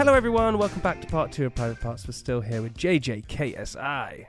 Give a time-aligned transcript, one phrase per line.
[0.00, 0.56] Hello, everyone.
[0.56, 2.06] Welcome back to part two of Private Parts.
[2.06, 4.24] We're still here with JJKSI.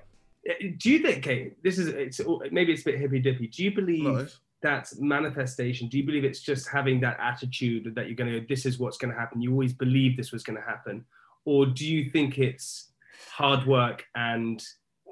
[0.78, 1.64] Do you think, Kate?
[1.64, 2.20] This is it's
[2.52, 3.48] maybe it's a bit hippy dippy.
[3.48, 4.40] Do you believe Nice.
[4.62, 5.88] that's manifestation?
[5.88, 8.80] Do you believe it's just having that attitude that you're going to go, this is
[8.80, 9.42] what's going to happen?
[9.42, 11.06] You always believed this was going to happen,
[11.46, 12.90] or do you think it's
[13.32, 14.62] hard work and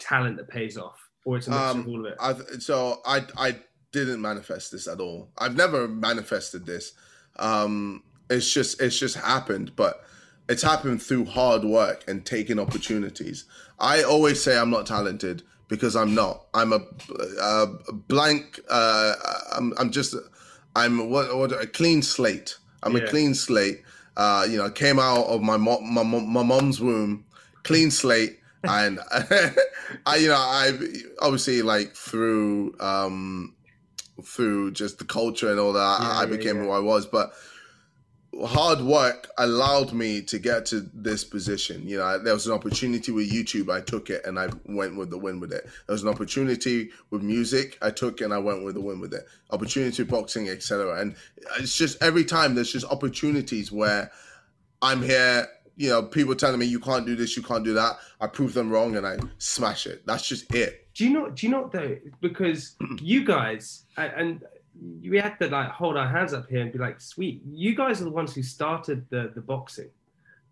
[0.02, 2.18] talent that pays off, or it's a mix Um, of all of it?
[2.20, 3.56] I've, so I I
[3.94, 5.30] didn't manifest this at all.
[5.38, 6.92] I've never manifested this.
[7.38, 10.04] Um, it's just it's just happened, but
[10.50, 13.46] it's happened through hard work and taking opportunities.
[13.80, 16.46] I always say I'm not talented because I'm not.
[16.54, 16.82] I'm a,
[17.42, 18.60] a blank.
[18.70, 19.14] Uh,
[19.56, 20.16] I'm I'm just
[20.76, 22.58] I'm what, what a clean slate.
[22.84, 23.04] I'm Yeah.
[23.04, 23.84] a clean slate.
[24.18, 27.26] Uh, you know, I came out of my mo- my my mom's womb,
[27.64, 29.00] clean slate, and
[30.06, 30.74] I you know I
[31.22, 33.56] obviously like through um
[34.24, 36.64] through just the culture and all that Yeah, I became yeah.
[36.64, 37.34] who I was, but
[38.46, 41.88] hard work allowed me to get to this position.
[41.88, 45.10] You know, there was an opportunity with YouTube, I took it and I went with
[45.10, 45.66] the win with it.
[45.88, 49.14] There was an opportunity with music, I took and I went with the win with
[49.14, 49.26] it.
[49.52, 51.00] Opportunity boxing, etc.
[51.00, 51.16] And
[51.60, 54.12] it's just every time there's just opportunities where
[54.82, 55.48] I'm here.
[55.76, 58.00] You know, people telling me you can't do this, you can't do that.
[58.20, 60.06] I prove them wrong and I smash it.
[60.06, 60.94] That's just it.
[60.94, 61.38] Do you not?
[61.38, 61.96] Do you know though?
[62.20, 64.44] Because you guys and
[65.02, 68.02] we had to like hold our hands up here and be like, "Sweet, you guys
[68.02, 69.90] are the ones who started the the boxing.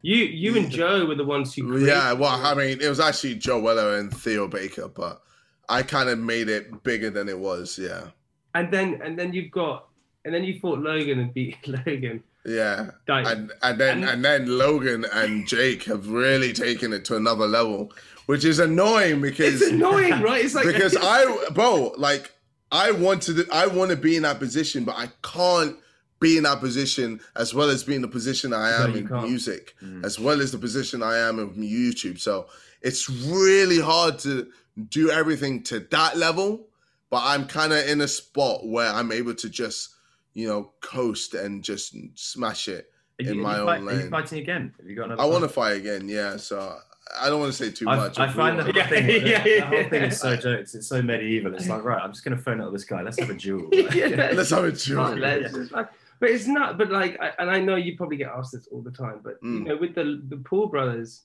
[0.01, 3.35] You you and Joe were the ones who Yeah, well, I mean, it was actually
[3.35, 5.21] Joe Weller and Theo Baker, but
[5.69, 7.77] I kind of made it bigger than it was.
[7.77, 8.07] Yeah,
[8.53, 9.87] and then and then you've got
[10.23, 12.21] and then you fought Logan and beat Logan.
[12.45, 17.03] yeah, Like, and and then and- and then Logan and Jake have really taken it
[17.05, 17.91] to another level,
[18.27, 20.43] which is annoying because it's annoying, right?
[20.45, 22.33] It's like because I, bro, like
[22.71, 25.77] I want to, I want to be in that position, but I can't
[26.19, 29.07] be in that position as well as be in the position I am you in
[29.07, 29.27] can't.
[29.29, 30.03] music, mm.
[30.03, 32.19] as well as the position I am in YouTube.
[32.19, 32.47] So
[32.81, 34.47] it's really hard to
[34.89, 36.67] do everything to that level,
[37.09, 39.95] but I'm kind of in a spot where I'm able to just,
[40.33, 43.81] you know, coast and just smash it Are you, in are my own fight- are
[43.93, 44.09] you lane.
[44.11, 44.73] fighting again?
[44.77, 45.21] Have you got another?
[45.21, 45.71] I want to fight?
[45.73, 46.37] fight again, yeah.
[46.37, 46.77] So
[47.19, 48.19] I don't want to say too I, much.
[48.19, 50.35] I if find the whole, Yeah, thing, yeah, the, yeah, the whole thing is so
[50.35, 50.75] jokes.
[50.75, 51.53] It's so medieval.
[51.55, 53.01] It's like right, I'm just going to phone up this guy.
[53.01, 53.69] Let's have a duel.
[53.73, 54.07] Yeah.
[54.33, 55.15] Let's have a duel.
[55.15, 56.77] Let's just like- but it's not.
[56.79, 59.19] But like, I, and I know you probably get asked this all the time.
[59.23, 59.65] But you Mm.
[59.67, 61.21] know, with the the Paul brothers,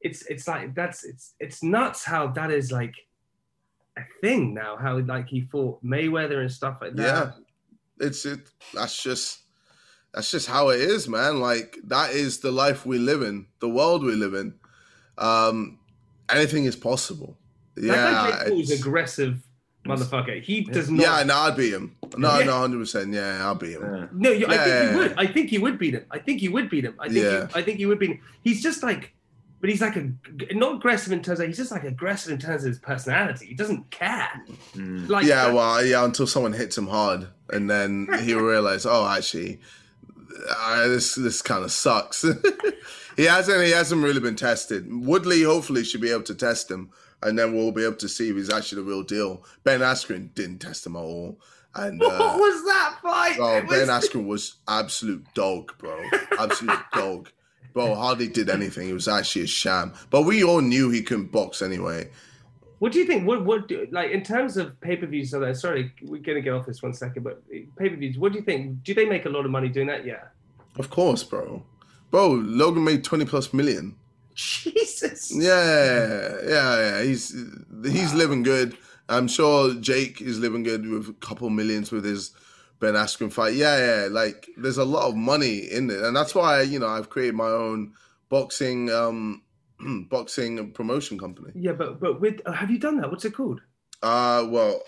[0.00, 2.94] it's it's like that's it's it's nuts how that is like
[3.98, 4.76] a thing now.
[4.76, 7.02] How like he fought Mayweather and stuff like that.
[7.04, 8.06] Yeah.
[8.06, 9.40] it's it that's just
[10.14, 13.68] that's just how it is man like that is the life we live in the
[13.68, 14.54] world we live in
[15.18, 15.78] um
[16.28, 17.36] anything is possible
[17.76, 19.42] Yeah, That yeah guy Jake Paul's it's- aggressive
[19.86, 20.42] motherfucker.
[20.42, 21.00] He does not.
[21.02, 22.44] yeah no i'd beat him no Yeah.
[22.44, 24.06] no 100% yeah i'll beat him Yeah.
[24.12, 24.90] No, you, I think Yeah.
[24.92, 25.14] you would.
[25.16, 26.04] I think you would beat him.
[26.10, 26.94] I think you would beat him.
[26.98, 27.24] I think.
[27.24, 27.30] Yeah.
[27.42, 28.20] You, I think you would beat him.
[28.42, 29.14] He's just like,
[29.60, 30.12] but he's like a
[30.52, 31.46] not aggressive in terms of.
[31.46, 33.46] He's just like aggressive in terms of his personality.
[33.46, 34.28] He doesn't care.
[34.74, 35.08] Mm.
[35.08, 39.06] Like yeah that- well yeah until someone hits him hard and then he'll realize oh
[39.08, 39.60] actually
[40.50, 42.24] uh, this this kind of sucks.
[43.16, 44.86] He hasn't he hasn't really been tested.
[44.90, 46.90] Woodley hopefully should be able to test him
[47.22, 49.44] and then we'll be able to see if he's actually the real deal.
[49.62, 51.38] Ben askren didn't test him at all
[51.74, 53.36] and What uh, was that fight?
[53.38, 56.00] oh was- ben askren was absolute dog bro.
[56.38, 57.28] Absolute dog.
[57.74, 58.88] Bro hardly did anything.
[58.88, 59.92] It was actually a sham.
[60.08, 62.08] But we all knew he couldn't box anyway
[62.80, 63.26] What do you think?
[63.26, 65.30] What what do, like in terms of pay per views?
[65.30, 67.22] So sorry, we're gonna get off this one second.
[67.22, 68.18] But pay per views.
[68.18, 68.82] What do you think?
[68.82, 70.04] Do they make a lot of money doing that?
[70.04, 70.24] Yeah.
[70.78, 71.62] of course bro
[72.10, 73.96] bro logan made 20 plus million
[74.34, 75.30] Jesus.
[75.34, 77.02] Yeah, yeah, yeah.
[77.02, 77.34] He's
[77.84, 78.76] he's living good.
[79.08, 82.30] I'm sure Jake is living good with a couple millions with his
[82.78, 83.54] Ben Askren fight.
[83.54, 84.08] Yeah, yeah.
[84.10, 87.34] Like there's a lot of money in it, and that's why you know I've created
[87.34, 87.92] my own
[88.30, 89.42] boxing um
[90.10, 91.50] boxing promotion company.
[91.54, 93.10] Yeah, but but with uh, have you done that?
[93.10, 93.60] What's it called?
[94.02, 94.82] Uh well,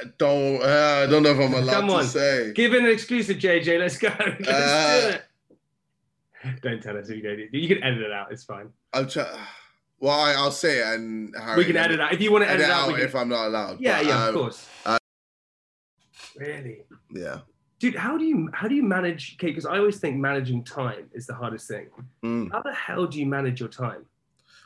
[0.00, 2.04] I don't uh, I don't know if I'm allowed Come to on.
[2.04, 2.52] say.
[2.54, 3.78] Give it an exclusive, JJ.
[3.78, 4.08] Let's go.
[4.18, 6.62] Let's Uh, do it.
[6.62, 7.52] Don't tell us if you don't.
[7.52, 8.30] You can edit it out.
[8.30, 8.68] It's fine.
[8.92, 9.26] I'm trying.
[9.98, 12.50] Well, I, I'll say it, and Harry, we can edit out if you want to
[12.50, 12.88] edit edit, out.
[12.90, 13.80] out can- if I'm not allowed.
[13.80, 14.68] yeah, but, yeah, um, of course.
[14.84, 14.98] uh,
[16.36, 17.38] really, Yeah.
[17.78, 17.94] dude.
[17.96, 19.36] How do you how do you manage?
[19.38, 21.86] Okay, because I always think managing time is the hardest thing.
[22.24, 22.52] Mm.
[22.52, 24.04] How the hell do you manage your time?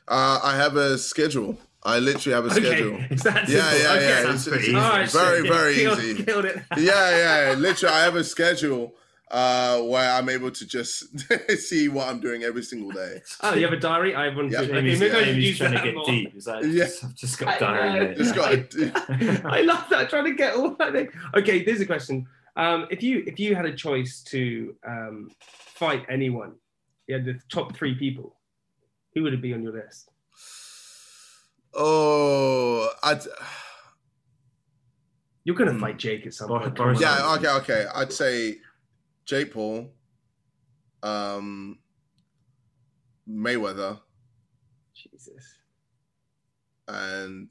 [0.09, 1.59] Uh, I have a schedule.
[1.83, 2.95] I literally have a schedule.
[2.95, 3.79] Okay, is that Yeah, simple?
[3.81, 4.09] yeah, okay.
[4.09, 4.23] yeah.
[4.23, 4.75] Sounds It's, it's easy.
[4.77, 5.53] All right, very, shit.
[5.53, 6.25] very killed, easy.
[6.25, 6.57] Killed it.
[6.77, 7.55] yeah, yeah.
[7.57, 8.95] Literally, I have a schedule
[9.31, 11.05] uh, where I'm able to just
[11.59, 13.23] see what I'm doing every single day.
[13.43, 14.15] Oh, you have a diary?
[14.15, 14.63] I have one Yeah.
[14.63, 14.75] too.
[14.75, 16.05] Amy's, maybe I should Amy's use trying to that get more.
[16.05, 16.33] deep.
[16.35, 16.89] He's like, Yeah.
[17.03, 17.93] I've just got I a diary.
[18.01, 18.09] know.
[18.09, 18.17] mate.
[18.19, 20.11] Just got to, I love that.
[20.11, 20.93] Trying to get all that.
[20.93, 21.09] thing.
[21.37, 22.27] Okay, there's a question.
[22.57, 26.55] Um, if you if you had a choice to um, fight anyone,
[27.07, 28.37] yeah, the top three people,
[29.15, 30.11] who would it be on your list?
[31.75, 33.21] oh, I'd,
[35.45, 35.81] You're gonna Hmm.
[35.81, 36.75] fight Jake at some point.
[36.75, 37.43] Boris come on.
[37.43, 37.87] yeah, okay, okay.
[37.95, 38.57] I'd say
[39.25, 39.93] Jake Paul,
[41.03, 41.79] um,
[43.29, 44.01] Mayweather,
[44.95, 45.59] Jesus.
[46.89, 47.49] and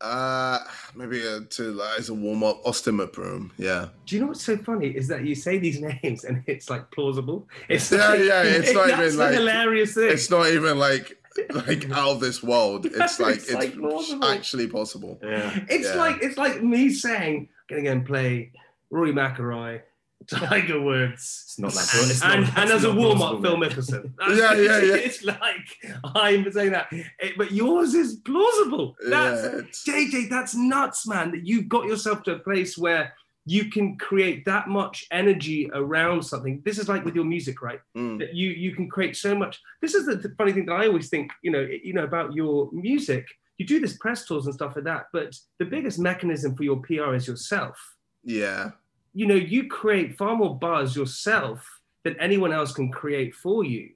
[0.00, 0.58] uh,
[0.94, 3.50] maybe uh, to like as a warm up, Austin McBroom.
[3.58, 3.88] Yeah.
[4.06, 6.90] Do you know what's so funny is that you say these names and it's like
[6.90, 7.48] plausible.
[7.68, 10.10] It's Yeah, like, yeah, it's not even like- hilarious thing.
[10.10, 11.16] It's not even like
[11.52, 12.86] like out of this world.
[12.86, 14.24] It's like It's it's, like plausible.
[14.26, 15.18] actually possible.
[15.22, 15.58] Yeah.
[15.68, 15.94] It's Yeah.
[15.96, 18.52] like it's like me saying, "Gonna go and play
[18.90, 19.80] Rory McIlroy,
[20.28, 21.88] Tiger Woods." It's not that.
[22.10, 23.56] It's not, and, and as a warm up, Phil.
[23.56, 24.12] Mickelson.
[24.20, 24.94] Yeah, yeah, yeah.
[25.06, 25.68] It's like
[26.14, 28.96] I'm saying that, It- but yours is plausible.
[29.08, 30.28] That's yeah, JJ.
[30.30, 31.30] That's nuts, man.
[31.32, 33.12] That you've got yourself to a place where
[33.48, 36.60] you can create that much energy around something.
[36.64, 37.80] This is like with your music, right?
[37.96, 39.60] mm, that you you can create so much.
[39.80, 42.32] This is the, the funny thing that I always think, you know, you know about
[42.34, 43.24] your music.
[43.58, 46.76] You do this press tours and stuff like that, but the biggest mechanism for your
[46.82, 47.78] PR is yourself.
[48.24, 48.72] yeah.
[49.16, 53.90] You know, you create far more buzz yourself than anyone else can create for you,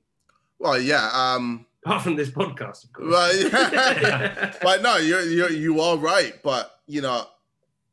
[0.58, 1.11] Well, yeah.
[1.12, 3.11] Um, apart from this podcast, of course.
[3.12, 4.55] well, yeah.
[4.62, 6.34] but no, you're, you're you are right.
[6.43, 7.26] But you know,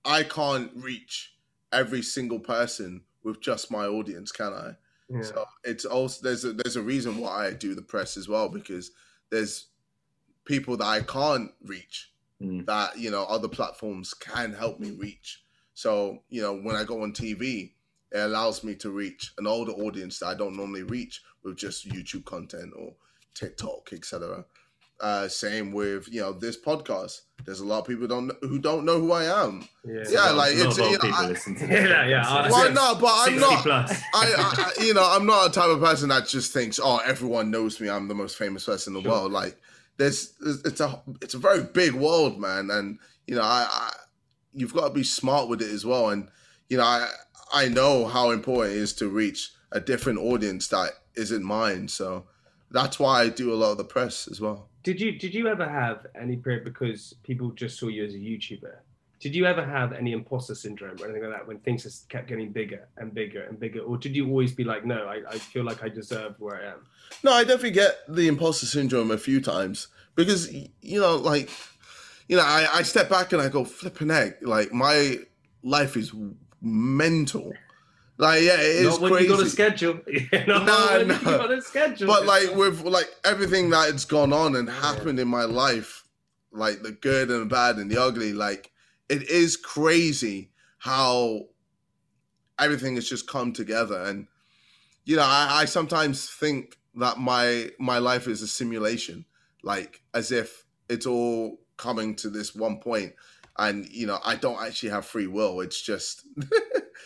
[0.06, 1.34] I can't reach
[1.74, 4.72] every single person with just my audience, can I?
[5.10, 5.22] Yeah.
[5.22, 8.48] So it's also there's a there's a reason why I do the press as well
[8.50, 8.92] because
[9.30, 9.68] there's
[10.46, 12.68] people that I can't reach Mm.
[12.68, 15.44] that you know other platforms can help me reach.
[15.78, 17.70] So you know when I go on TV,
[18.12, 21.88] it allows me to reach an older audience that I don't normally reach with just
[21.88, 22.94] YouTube content or
[23.36, 24.44] TikTok, etc.
[25.00, 27.22] Uh, same with you know this podcast.
[27.46, 29.68] There's a lot of people don't who don't know who I am.
[29.86, 30.04] yeah.
[30.10, 32.10] Yeah, like, it's- a lot you of know, people I- listen to Yeah, this.
[32.10, 33.62] yeah, podcast, I- so- Well, no, but I'm not.
[33.62, 34.02] plus.
[34.16, 37.52] I, I, you know, I'm not a type of person that just thinks, "Oh, everyone
[37.52, 37.88] knows me.
[37.88, 39.12] I'm the most famous person in the Sure.
[39.20, 39.56] world." Like,
[39.98, 40.34] there's,
[40.66, 42.98] it's a, it's a very big world, man, and
[43.28, 43.92] you know, I,
[44.54, 46.10] you've got to be smart with it as well.
[46.10, 46.30] And
[46.70, 47.10] you know, I,
[47.54, 51.88] I know how important it is to reach a different audience that isn't mine.
[51.88, 52.26] So
[52.72, 54.70] that's why I do a lot of the press as well.
[54.84, 58.18] Did you did you ever have any period because people just saw you as a
[58.18, 58.76] YouTuber?
[59.20, 62.28] Did you ever have any imposter syndrome or anything like that when things just kept
[62.28, 63.80] getting bigger and bigger and bigger?
[63.80, 66.74] Or did you always be like, no, I, I feel like I deserve where I
[66.74, 66.86] am?
[67.24, 71.50] No, I definitely get the imposter syndrome a few times because you know, like,
[72.28, 75.18] you know, I, I step back and I go flipping heck, like my
[75.64, 76.14] life is
[76.62, 77.54] mental.
[78.20, 79.28] Like, yeah, it is Not when crazy.
[79.30, 80.00] you got a schedule.
[80.48, 81.16] Not No, when no.
[81.16, 82.08] you got a schedule.
[82.08, 86.04] but like with like everything that's gone on and happened in my life,
[86.52, 88.72] like the good and the bad and the ugly, like
[89.08, 91.42] it is crazy how
[92.60, 94.02] everything has just come together.
[94.02, 94.28] And
[95.06, 99.26] you know, I, I sometimes think that my my life is a simulation,
[99.64, 103.14] like as if it's all coming to this one point,
[103.58, 105.62] and you know, I don't actually have free will.
[105.62, 106.26] It's just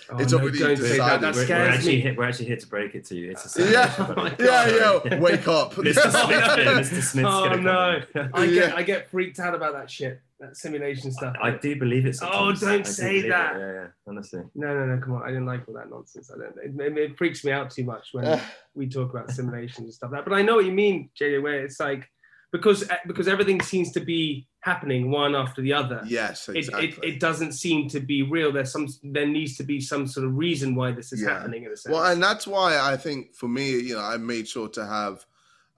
[0.09, 0.99] Oh, it's no, already decided.
[0.99, 1.21] that.
[1.21, 2.01] That We're, we're actually me.
[2.01, 3.31] here, we're actually here to break it to you.
[3.31, 3.89] It's a Yeah.
[3.89, 4.43] simulation, buddy.
[4.43, 5.19] yeah, yeah.
[5.19, 5.93] Wake up, Mr.
[6.11, 7.01] Smith's Mr.
[7.03, 8.29] Smith's Oh no, in.
[8.33, 8.53] I Yeah.
[8.67, 11.35] get I get freaked out about that shit, that simulation stuff.
[11.41, 12.15] I do believe it.
[12.15, 12.63] sometimes.
[12.63, 13.55] Oh, don't I do say it, that.
[13.57, 13.87] Yeah, yeah.
[14.07, 14.41] Honestly.
[14.55, 15.23] No, no, no, come on.
[15.23, 16.31] I didn't like all that nonsense.
[16.33, 16.81] I don't.
[16.81, 18.41] It, it, it freaks me out too much when
[18.73, 20.11] we talk about simulations and stuff.
[20.11, 20.29] Like that.
[20.29, 21.41] But I know what you mean, JJ.
[21.41, 22.09] Where it's like
[22.51, 26.01] because eh, because everything seems to be happening one after the other.
[26.05, 26.87] Yes, It, exactly.
[26.89, 28.51] it, it doesn't seem to be real.
[28.51, 28.87] There's some.
[29.03, 31.29] There needs to be some sort of reason why this is Yeah.
[31.39, 31.63] happening.
[31.65, 31.91] In a sense.
[31.93, 35.25] Well, and that's why I think for me, you know, I made sure to have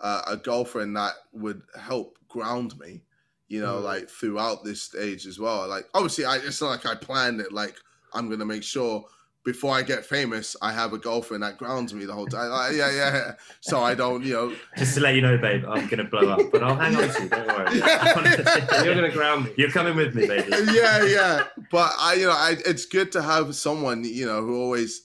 [0.02, 3.02] uh, a girlfriend that would help ground me,
[3.48, 3.84] you know, Mm.
[3.84, 5.68] like throughout this stage as well.
[5.68, 7.54] Like, obviously, I it's not like I planned it.
[7.54, 7.76] Like,
[8.14, 9.06] I'm gonna make sure
[9.46, 12.50] before I get famous, I have a girlfriend that grounds me the whole time.
[12.50, 13.32] Like, yeah, yeah, yeah.
[13.62, 14.56] So I don't, you know.
[14.78, 17.24] Just to let you know, babe, I'm gonna blow up, but I'll hang on to
[17.24, 17.30] you.
[17.30, 17.76] Don't worry.
[18.86, 19.52] You're gonna ground me.
[19.58, 20.48] You're coming with me, baby.
[20.72, 21.44] yeah, yeah.
[21.72, 25.04] But I, you know, I, it's good to have someone, you know, who always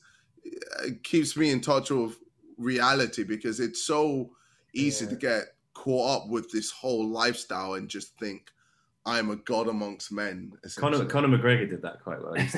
[0.78, 2.16] uh, keeps me in touch with
[2.58, 4.30] reality because it's so
[4.74, 5.10] easy Yeah.
[5.10, 5.42] to get
[5.74, 8.50] caught up with this whole lifestyle and just think
[9.08, 10.52] I'm a god amongst men.
[10.76, 11.04] Conor.
[11.06, 12.34] Conor McGregor did that quite well.
[12.34, 12.42] He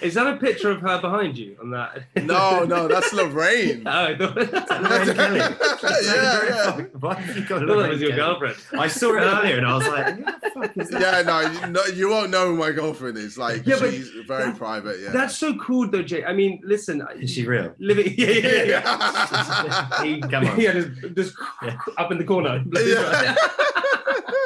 [0.00, 2.04] Is that a picture of her behind you on that?
[2.16, 3.82] no, no, that's Lorraine.
[3.94, 5.38] Oh, I thought, Lorraine Kelly.
[5.38, 6.80] Yeah, yeah.
[7.00, 8.22] Why have you got I thought that was your Kelly?
[8.22, 8.56] girlfriend.
[8.78, 11.00] I saw it earlier and I was like, who the fuck is that?
[11.00, 13.36] yeah, no, you, no, you won't know who my girlfriend is.
[13.36, 15.00] Like, Yeah, but she's very that- private.
[15.00, 16.24] Yeah, That's so cool, though, Jay.
[16.24, 17.02] I mean, listen.
[17.18, 17.74] Is she real?
[17.78, 20.02] Living, yeah, yeah, yeah.
[20.04, 20.60] He- Come on.
[20.60, 21.76] Yeah, just, just Yeah.
[21.98, 22.62] up in the corner.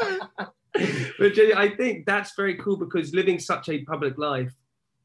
[0.03, 0.47] Yeah.
[1.19, 4.53] but Jay, I think that's very cool because living such a public life,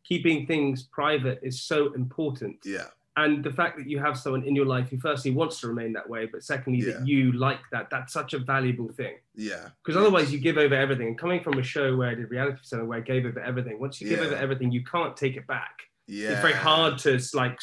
[0.03, 2.58] keeping things private is so important.
[2.65, 5.68] yeah, And the fact that you have someone in your life who firstly wants to
[5.68, 6.98] remain that way, but secondly Yeah.
[7.00, 9.15] that you like that, that's such a valuable thing.
[9.36, 9.70] yeah.
[9.84, 11.08] Because otherwise you give over everything.
[11.08, 13.80] And coming from a show where I did reality show where I gave over everything,
[13.80, 15.75] once you give over everything, you can't take it back.
[16.08, 17.58] yeah, It's very hard to like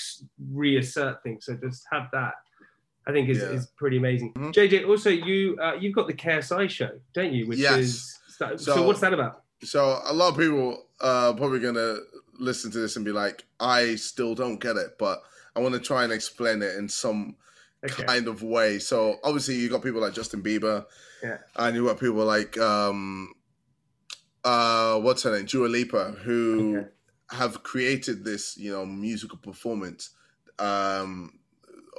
[0.52, 1.45] reassert things.
[1.45, 2.35] So just have that.
[3.11, 3.50] I think is, Yeah.
[3.50, 4.33] is pretty amazing.
[4.35, 4.52] Mhm.
[4.55, 7.47] JJ, also you uh, you've got the KSI show, don't you?
[7.49, 7.79] Which Yes.
[7.79, 9.43] is so, So- what's that about?
[9.62, 11.97] So a lot of people are probably gonna
[12.38, 15.23] listen to this and be like, I still don't get it, but
[15.55, 17.37] I want to try and explain it in some
[17.85, 18.05] Okay.
[18.05, 18.79] kind of way.
[18.79, 20.87] So obviously you got people like Justin Bieber,
[21.23, 21.38] Yeah.
[21.57, 23.35] and you got people like um
[24.45, 26.88] uh what's her name, Dua Lipa, who Okay.
[27.31, 30.11] have created this, you know, musical performance
[30.59, 31.38] um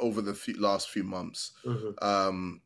[0.01, 1.51] over the few, last few months.
[1.65, 2.03] Mhm.
[2.03, 2.62] Um,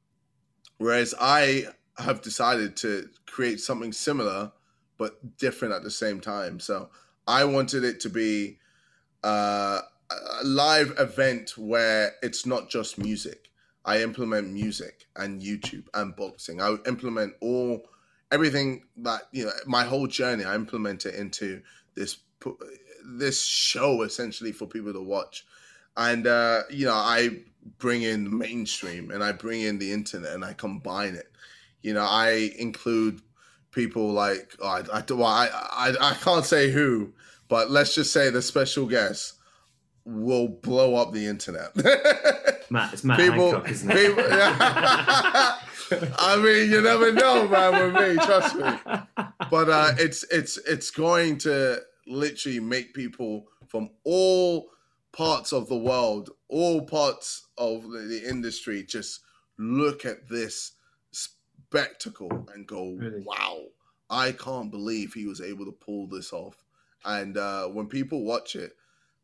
[0.78, 4.52] whereas I have decided to create something similar
[4.98, 6.60] but different at the same time.
[6.60, 6.90] So
[7.28, 8.60] I wanted it to be
[9.24, 13.50] uh, a live event where it's not just music.
[13.84, 16.62] I implement music and YouTube and boxing.
[16.62, 17.90] I implement all
[18.32, 20.44] everything that you know my whole journey.
[20.44, 21.62] I implement it into
[21.96, 22.18] this
[23.06, 25.46] this show essentially for people to watch
[25.98, 27.30] and uh, you know I
[27.78, 31.32] bring in the mainstream and I bring in the internet and I combine it.
[31.82, 33.22] You know, I include
[33.72, 37.14] people like oh, I, I, well, I I I can't say who,
[37.48, 39.34] but let's just say the special guest
[40.06, 41.76] will blow up the internet.
[42.70, 43.96] Matt, it's Matt people, Hancock, isn't it?
[43.96, 44.24] people
[46.18, 47.94] I mean, you never know, man.
[47.94, 53.90] With me, trust me but uh, it's it's it's going to literally make people from
[54.04, 54.70] all
[55.16, 59.22] parts of the world, all parts of the, the industry, just
[59.58, 60.74] look at this
[61.12, 63.24] spectacle and go, Really?
[63.26, 63.64] "Wow!
[64.10, 66.64] I can't believe he was able to pull this off."
[67.06, 68.74] And uh, when people watch it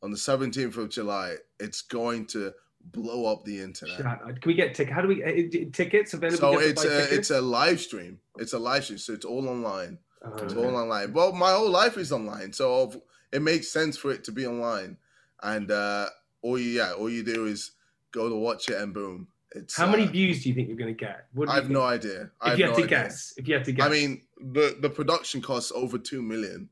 [0.02, 2.54] on the seventeenth of July, it's going to
[2.86, 3.98] blow up the internet.
[3.98, 4.96] Can we get tickets?
[4.96, 6.38] How do we uh, tickets available?
[6.38, 8.20] So You have to it's a it's a live stream.
[8.38, 9.98] It's a live stream, so it's all online.
[10.24, 10.64] Oh, It's okay.
[10.64, 11.14] all online.
[11.14, 14.98] Well, my whole life is online, so it makes sense for it to be online.
[15.44, 16.08] And uh,
[16.42, 17.72] all you, yeah, all you do is
[18.12, 19.76] go to watch it, and boom, it's.
[19.76, 21.26] How many uh, views do you think you're going to get?
[21.34, 21.74] What I have think?
[21.74, 22.32] no idea.
[22.42, 22.88] I If have you had no to idea.
[23.04, 26.70] guess, if you had to guess, I mean, the the production costs over two million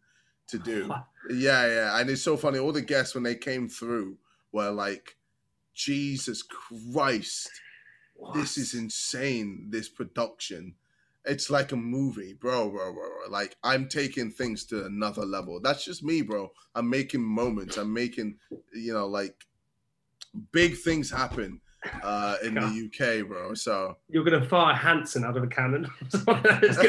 [0.47, 0.87] to do.
[0.89, 1.05] What?
[1.29, 2.59] Yeah, yeah, and it's so funny.
[2.59, 4.17] All the guests when they came through
[4.51, 5.17] were like,
[5.73, 7.49] "Jesus Christ,
[8.33, 9.67] this is insane!
[9.69, 10.75] This production."
[11.25, 13.29] It's like a movie, bro, bro, bro, bro.
[13.29, 15.59] Like I'm taking things to another level.
[15.61, 16.51] That's just me, bro.
[16.75, 17.77] I'm making moments.
[17.77, 18.37] I'm making,
[18.73, 19.35] you know, like
[20.51, 21.59] big things happen
[22.03, 23.53] uh in the UK, bro.
[23.53, 25.87] So you're going to fire Hanson out of a cannon.
[26.01, 26.35] it's going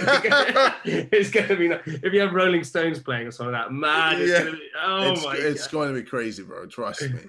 [0.04, 1.66] to be, it's to be
[2.06, 3.72] if you have Rolling Stones playing or something like that.
[3.72, 4.38] Man, it's Yeah.
[4.40, 4.68] going to be.
[4.82, 6.66] Oh it's my it's god, going to be crazy, bro.
[6.66, 7.20] Trust me.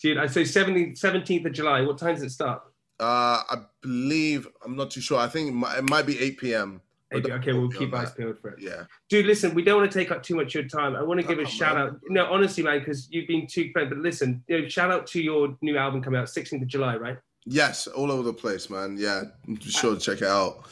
[0.00, 0.18] dude!
[0.18, 1.80] I say 17th, 17th of July.
[1.82, 2.62] What time does it start?
[3.00, 5.18] Uh, I believe I'm not too sure.
[5.18, 6.80] I think it might, it might be 8 p.m.
[7.12, 8.60] Maybe- Okay, we'll keep eyes peeled for it.
[8.60, 10.94] Yeah, Dude, listen, we don't want to take up too much of your time.
[10.94, 11.86] I want to give a Oh, shout man.
[11.86, 12.00] out.
[12.10, 13.88] No, honestly, man, because you've been too great.
[13.88, 16.96] But listen, you know, shout out to your new album coming out 16th of July,
[16.96, 17.16] right?
[17.50, 18.98] yes, all over the place, man.
[18.98, 20.66] Yeah, be sure to check it out.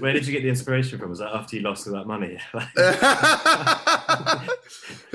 [0.00, 1.08] Where did you get the inspiration from?
[1.08, 2.38] Was that after you lost all that money?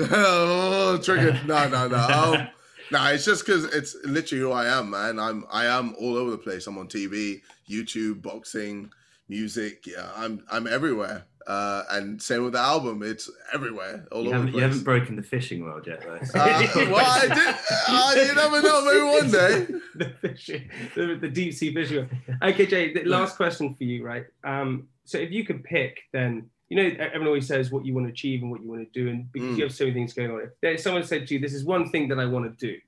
[0.00, 1.46] oh, triggered.
[1.46, 1.96] No, no, no.
[1.96, 2.48] Um,
[2.90, 5.18] no, it's just because it's literally who I am, man.
[5.18, 6.66] I'm I am all over the place.
[6.66, 8.90] I'm on TV, YouTube, boxing,
[9.28, 9.86] music.
[9.86, 11.24] Yeah, I'm I'm everywhere.
[11.46, 14.84] Uh, and same with the album, it's everywhere, all you, over haven't, the you haven't
[14.84, 16.14] broken the fishing world yet, though.
[16.38, 17.56] Uh, well, I did.
[17.88, 18.84] Uh, you never know.
[18.84, 19.66] Maybe one day.
[19.94, 22.08] the fishing, the, the deep sea fishing.
[22.42, 24.26] Okay, Jay, the last question for you, right?
[24.44, 28.06] Um, so if you could pick, then you know everyone always says what you want
[28.06, 29.56] to achieve and what you want to do, and because Mm.
[29.58, 30.40] you have so many things going on.
[30.40, 32.78] If there's someone said to you, "This is one thing that I want to do,"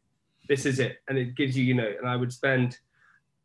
[0.49, 2.79] this is it, and it gives you, you know, and I would spend,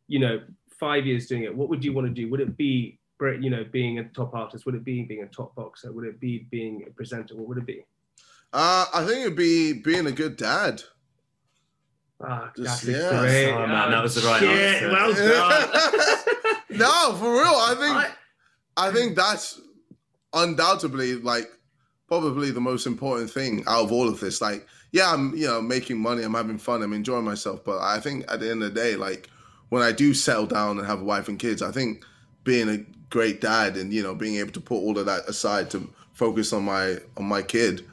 [0.06, 0.40] you know,
[0.70, 1.54] five years doing it.
[1.54, 2.30] What would you want to do?
[2.30, 4.64] Would it be, you know, being a top artist?
[4.64, 5.92] Would it be being a top boxer?
[5.92, 7.34] Would it be being a presenter?
[7.36, 7.84] What would it be?
[8.52, 10.82] Uh, I think it'd be being a good dad.
[12.20, 13.20] Ah, Just- yeah.
[13.20, 13.50] great.
[13.52, 14.90] Oh, man, that was the right shit, answer.
[14.90, 15.12] Well
[16.68, 16.78] done.
[16.78, 17.54] no, for real.
[17.70, 18.14] I think I-
[18.88, 19.60] I think that's
[20.32, 21.50] undoubtedly like
[22.08, 24.40] probably the most important thing out of all of this.
[24.40, 28.00] Like, yeah, I'm you know making money, I'm having fun, I'm enjoying myself, but I
[28.00, 29.28] think at the end of the day, like
[29.68, 32.04] when I do settle down and have a wife and kids, I think
[32.44, 32.78] being a
[33.10, 36.52] great dad and you know being able to put all of that aside to focus
[36.52, 37.86] on my on my kid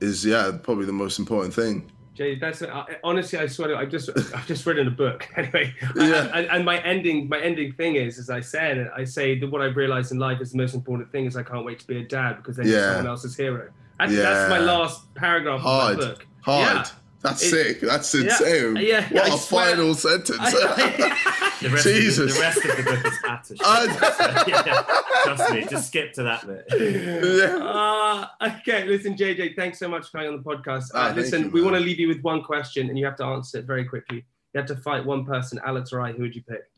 [0.00, 1.90] is yeah probably the most important thing.
[2.14, 5.72] Jay, that's I, honestly, I swear, to- I just I've just written a book anyway.
[5.96, 6.30] Yeah.
[6.34, 9.62] And, and my ending, my ending thing is, as I said, I say that what
[9.62, 11.98] I've realized in life is the most important thing is I can't wait to be
[11.98, 13.70] a dad because then you're someone else's hero.
[14.00, 16.26] And that's my last paragraph Hard, of my book.
[16.42, 16.66] hard.
[16.86, 16.86] Yeah.
[17.22, 17.80] That's It- sick.
[17.80, 18.76] That's insane.
[18.76, 19.70] Yeah, what I a swear.
[19.70, 20.38] final sentence.
[21.62, 22.18] The rest, Jesus.
[22.18, 23.64] Of the, the rest of the book is utter shit.
[23.64, 26.66] I- yeah, trust me, just skip to that bit.
[26.72, 27.54] yeah.
[27.64, 28.26] Uh,
[28.58, 30.90] okay, listen, JJ, thanks so much for coming on the podcast.
[30.92, 33.04] Ah, Uh, thank listen, you, we want to leave you with one question, and you
[33.04, 34.24] have to answer it very quickly.
[34.54, 36.10] You have to fight one person, Alex or I.
[36.10, 36.68] Who would you pick?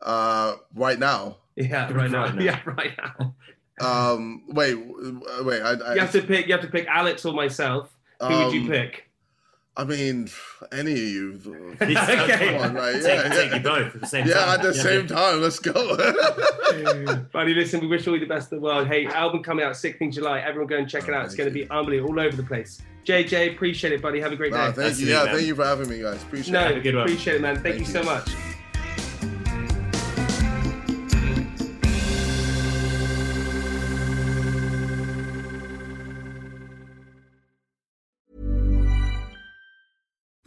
[0.00, 1.36] Uh, right now.
[1.56, 2.22] Yeah, right now.
[2.24, 2.42] Right now.
[2.42, 3.34] Yeah, right now.
[3.82, 4.76] Um, wait,
[5.42, 5.60] wait.
[5.60, 6.46] I, I, You have to pick.
[6.46, 7.94] You have to pick Alex or myself.
[8.22, 9.10] Who would you um, pick?
[9.78, 10.30] I mean,
[10.72, 11.40] any of you.
[11.46, 12.56] Uh, okay.
[12.58, 12.94] Come on, right?
[12.94, 13.56] Take, Yeah, take yeah.
[13.56, 14.30] you both at the same time.
[14.30, 15.40] Yeah, at the same time.
[15.42, 15.96] Let's go.
[17.32, 18.88] Buddy, listen, we wish all you all the best in the world.
[18.88, 20.40] Hey, album coming out 16th July.
[20.40, 21.26] Everyone go and check it out.
[21.26, 22.80] It's going to be unbelievable all over the place.
[23.04, 24.18] JJ, appreciate it, buddy.
[24.20, 24.72] Have a great Nah, day.
[24.72, 25.08] thank That's you.
[25.08, 25.34] it, Yeah, man.
[25.34, 26.22] thank you for having me, guys.
[26.22, 26.74] Appreciate no, it.
[26.74, 27.54] Have good appreciate it, man.
[27.56, 28.06] Thank, Thank you so you.
[28.06, 28.30] much.